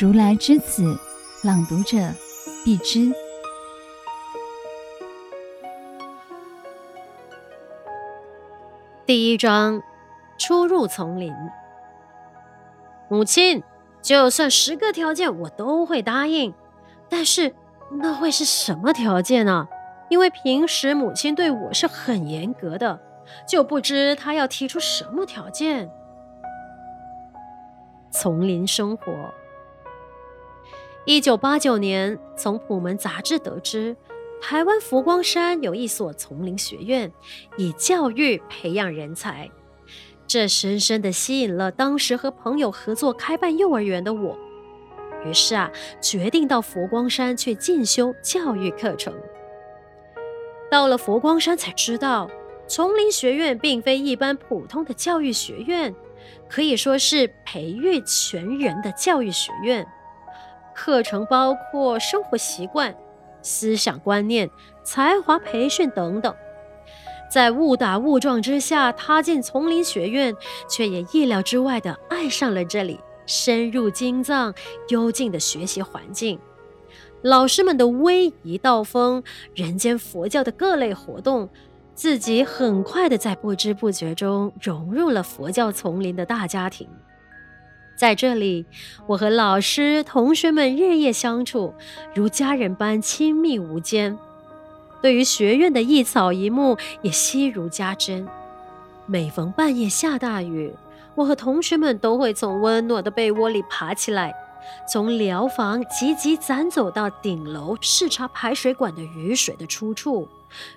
[0.00, 0.98] 如来之子，
[1.44, 1.98] 朗读者
[2.64, 3.12] 必知。
[9.04, 9.82] 第一章：
[10.38, 11.30] 初入丛林。
[13.10, 13.62] 母亲，
[14.00, 16.54] 就算十个条件我都会答应，
[17.10, 17.54] 但是
[17.90, 19.68] 那会是什么条件呢？
[20.08, 22.98] 因为平时母亲对我是很严格的，
[23.46, 25.90] 就不知她要提出什么条件。
[28.10, 29.34] 丛林生活。
[31.04, 33.96] 一九八九年，从《普门》杂志得知，
[34.40, 37.12] 台湾佛光山有一所丛林学院，
[37.56, 39.50] 以教育培养人才。
[40.28, 44.38] 这深深地吸引了当时和朋友合作开办幼儿园的我。
[45.26, 49.12] 于是啊，决定到佛光山去进修教育课程。
[50.70, 52.30] 到了佛光山才知道，
[52.68, 55.92] 丛林学院并非一般普通的教育学院，
[56.48, 59.84] 可以说是培育全人的教育学院。
[60.84, 62.92] 课程包括生活习惯、
[63.40, 64.50] 思想观念、
[64.82, 66.34] 才华培训等等。
[67.30, 70.34] 在误打误撞之下踏进丛林学院，
[70.68, 74.52] 却也意料之外的爱上了这里深入经藏、
[74.88, 76.36] 幽静的学习环境。
[77.22, 79.22] 老师们的威仪道风、
[79.54, 81.48] 人间佛教的各类活动，
[81.94, 86.88] 自己很快的在不知不觉中融入了佛教丛林的大家庭。
[88.02, 88.66] 在这里，
[89.06, 91.72] 我和老师、同学们日夜相处，
[92.12, 94.18] 如家人般亲密无间。
[95.00, 98.26] 对于学院的一草一木也悉如家珍。
[99.06, 100.74] 每逢半夜下大雨，
[101.14, 104.34] 我和同学们都会从温暖的被窝里爬起来，
[104.90, 110.26] 从寮房急急赶走到顶楼视察排水管的雨水的出处，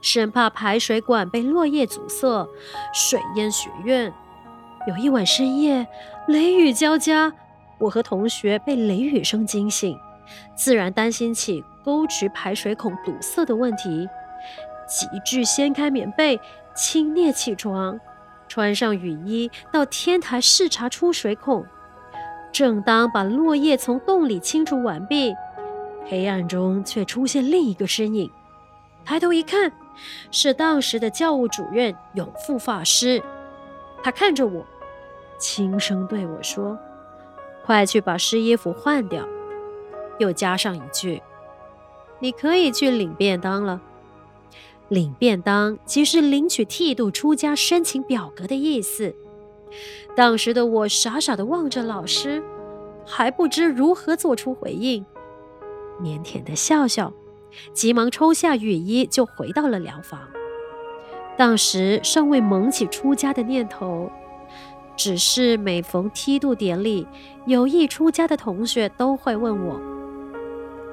[0.00, 2.48] 生怕排水管被落叶阻塞，
[2.92, 4.12] 水淹学院。
[4.84, 5.86] 有一晚深夜，
[6.26, 7.32] 雷雨交加，
[7.78, 9.96] 我和同学被雷雨声惊醒，
[10.56, 14.08] 自然担心起沟渠排水孔堵塞的问题，
[14.88, 16.40] 急剧掀开棉被，
[16.74, 18.00] 轻蹑起床，
[18.48, 21.64] 穿上雨衣到天台视察出水孔。
[22.50, 25.32] 正当把落叶从洞里清除完毕，
[26.06, 28.28] 黑暗中却出现另一个身影。
[29.04, 29.70] 抬头一看，
[30.32, 33.22] 是当时的教务主任永富法师。
[34.04, 34.66] 他看着我，
[35.42, 36.78] 轻声对我说
[37.66, 39.26] ：“快去把湿衣服换掉。”
[40.20, 41.20] 又加上一句
[42.20, 43.80] ：“你可以去领便当了。”
[44.88, 49.16] 领便当即是领取剃度出家申请表格的意思。
[50.14, 52.40] 当时的我傻傻地望着老师，
[53.04, 55.04] 还不知如何做出回应，
[56.00, 57.12] 腼腆地笑笑，
[57.72, 60.20] 急忙抽下雨衣就回到了寮房。
[61.36, 64.10] 当时尚未萌起出家的念头，
[64.96, 67.06] 只是每逢剃度典礼，
[67.46, 69.80] 有意出家的同学都会问我，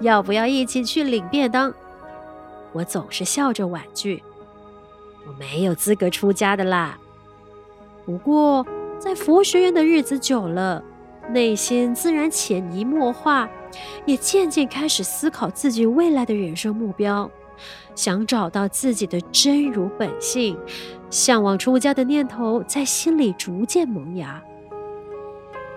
[0.00, 1.72] 要不要一起去领便当。
[2.72, 4.22] 我总是笑着婉拒，
[5.26, 6.98] 我没有资格出家的啦。
[8.04, 8.66] 不过
[8.98, 10.82] 在佛学院的日子久了，
[11.30, 13.48] 内心自然潜移默化，
[14.04, 17.30] 也渐渐开始思考自己未来的人生目标。
[17.94, 20.58] 想找到自己的真如本性，
[21.10, 24.42] 向往出家的念头在心里逐渐萌芽。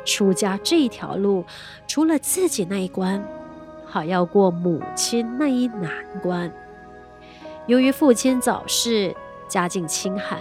[0.06, 1.44] 出家这条路，
[1.88, 3.22] 除了自己那一关，
[3.86, 6.52] 还要过母亲那一难关。
[7.66, 9.14] 由于父亲早逝，
[9.50, 10.40] 家境清寒，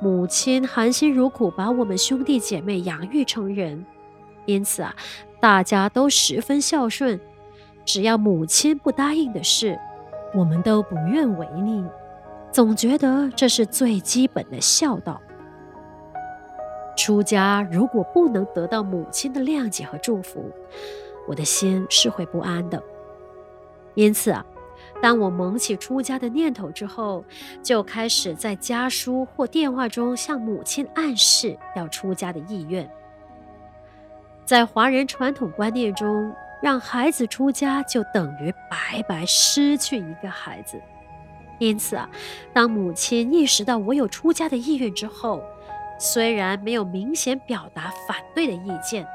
[0.00, 3.84] 母亲含辛茹苦把我们兄弟姐妹养育成人，
[4.44, 4.94] 因此啊，
[5.40, 7.20] 大家都十分孝顺，
[7.84, 9.76] 只要母亲不答应的事。
[10.36, 11.82] 我们都不愿违逆，
[12.52, 15.18] 总觉得这是最基本的孝道。
[16.94, 20.50] 出家如果不能得到母亲的谅解和祝福，
[21.26, 22.82] 我的心是会不安的。
[23.94, 24.44] 因此啊，
[25.00, 27.24] 当我萌起出家的念头之后，
[27.62, 32.86] 就开始在家书或电话中向母亲暗示要出家的意愿。
[34.44, 36.30] 在华人传统观念中，
[36.66, 40.82] 让孩子出家就等于白白失去一个孩子，
[41.60, 42.10] 因此啊，
[42.52, 45.40] 当母亲意识到我有出家的意愿之后，
[45.96, 49.06] 虽然没有明显表达反对的意见，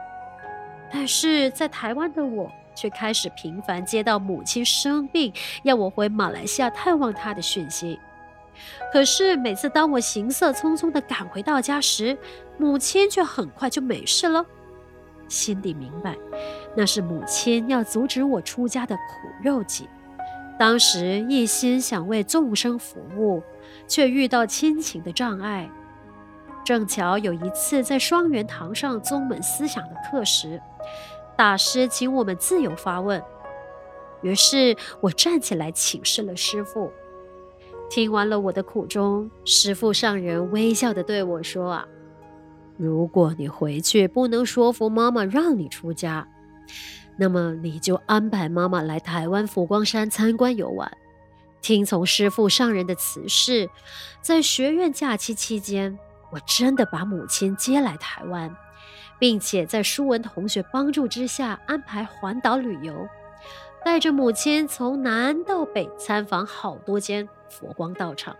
[0.89, 5.33] 但是在台湾的我却开始频繁接到母亲生病
[5.63, 8.00] 要我回马来西亚探望她的讯息。
[8.94, 12.18] 可是每次当我行色匆匆地赶回到家时，
[12.57, 14.45] 母亲却很快就没事了。
[15.31, 16.18] 心底明白，
[16.75, 19.01] 那是母亲要阻止我出家的苦
[19.42, 19.88] 肉计。
[20.60, 23.42] 当时一心想为众生服务，
[23.88, 25.72] 却遇到亲情的障碍。
[26.63, 30.62] 正巧有一次在双元堂上宗门思想的课时，
[31.36, 33.24] 大师请我们自由发问。
[34.22, 36.92] 于是我站起来请示了师父。
[37.89, 41.88] 听完了我的苦衷，师父上人微笑地对我说：“啊，
[42.77, 46.27] 如果你回去不能说服妈妈让你出家，
[47.18, 50.91] 那么你就安排妈妈来台湾佛光山参观游玩。”
[51.62, 53.69] 听从师父上人的辞示，
[54.19, 56.00] 在学院假期期间，
[56.31, 58.56] 我真的把母亲接来台湾，
[59.19, 63.07] 并且在舒文同学帮助之下安排环岛旅游，
[63.85, 68.35] 带着母亲从南到北参访好多间佛光道场，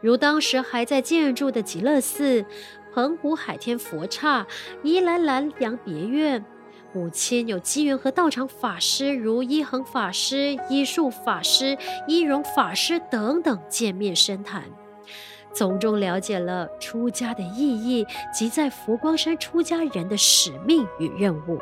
[0.00, 2.44] 如当时还在建筑的极乐寺、
[2.92, 4.46] 澎湖海天佛刹、
[4.82, 6.44] 宜兰兰阳别院。
[6.92, 11.78] 母亲有机缘和道场法师如一恒法师、一树法师、
[12.08, 14.64] 一荣法师等等见面深谈，
[15.54, 21.60] 从中了解了出家的意义及在佛光山出家人的使命与任务。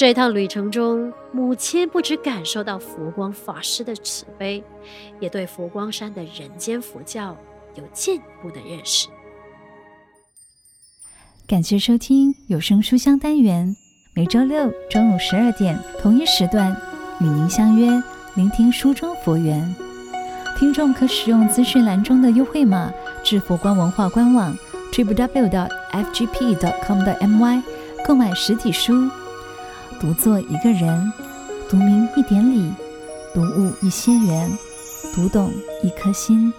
[0.00, 4.64] 这趟旅程中，母亲不只感受到佛光法师的慈悲，
[5.20, 7.36] 也对佛光山的人间佛教
[7.74, 9.08] 有进一步的认识。
[11.46, 13.76] 感谢收听有声书香单元，
[14.14, 16.74] 每周六中午十二点同一时段
[17.20, 18.02] 与您相约，
[18.36, 19.76] 聆听书中佛缘。
[20.58, 22.90] 听众可使用资讯栏中的优惠码
[23.22, 24.56] 至佛光文化官网
[24.94, 25.62] www.fgp.com.my
[28.06, 29.10] 购买实体书。
[30.00, 31.12] 独坐一个人，
[31.68, 32.72] 读明一点理，
[33.34, 34.50] 读悟一些缘，
[35.14, 35.52] 读懂
[35.82, 36.50] 一颗心。